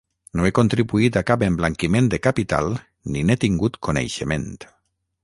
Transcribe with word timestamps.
No 0.39 0.45
he 0.47 0.51
contribuït 0.59 1.19
a 1.19 1.23
cap 1.27 1.43
emblanquiment 1.47 2.09
de 2.13 2.19
capital 2.29 2.71
ni 3.15 3.23
n’he 3.29 3.37
tingut 3.45 3.79
coneixement. 3.89 4.49